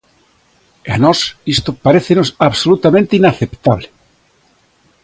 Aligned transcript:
E 0.87 0.89
a 0.95 0.97
nós 1.05 1.19
isto 1.55 1.71
parécenos 1.85 2.29
absolutamente 2.47 3.13
inaceptable. 3.21 3.87